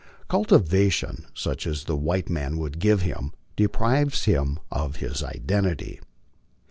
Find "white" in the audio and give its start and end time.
2.03-2.27